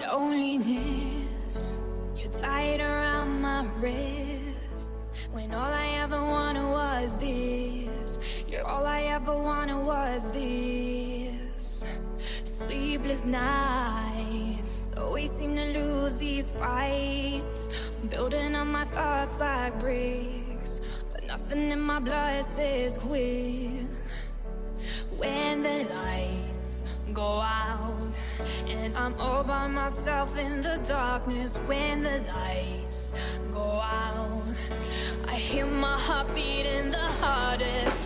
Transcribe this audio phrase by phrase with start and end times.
[0.00, 1.80] loneliness.
[2.16, 4.94] You're tied around my wrist.
[5.32, 8.18] When all I ever wanted was this.
[8.48, 11.84] You're all I ever wanted was this.
[12.44, 14.90] Sleepless nights.
[14.98, 17.68] Always seem to lose these fights.
[18.08, 20.80] Building on my thoughts like bricks.
[21.12, 23.65] But nothing in my blood says quit.
[29.06, 33.12] I'm all by myself in the darkness when the lights
[33.52, 34.42] go out.
[35.28, 38.05] I hear my heart beating the hardest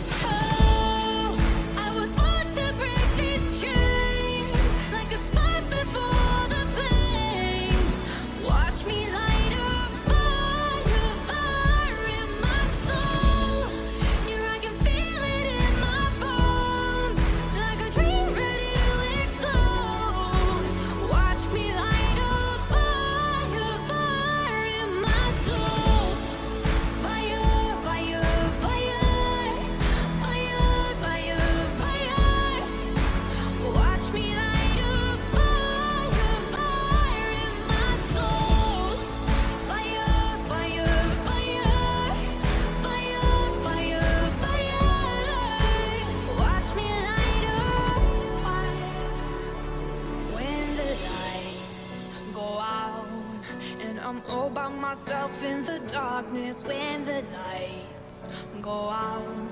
[54.03, 58.29] I'm all by myself in the darkness When the lights
[58.63, 59.51] go out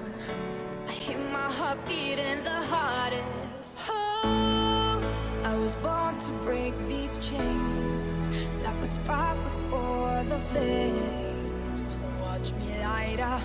[0.88, 3.90] I hear my heart beating the hardest.
[3.90, 5.02] Oh,
[5.44, 8.28] I was born to break these chains
[8.64, 11.86] like a spark before the flames.
[12.22, 13.42] Watch me light up.